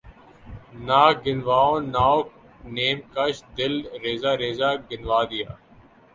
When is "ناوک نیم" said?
1.93-2.97